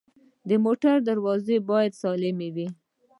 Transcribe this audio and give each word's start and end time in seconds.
د 0.49 0.51
موټر 0.65 0.95
دروازې 1.09 1.57
باید 1.69 1.91
سالمې 2.01 2.49
وي. 2.55 2.67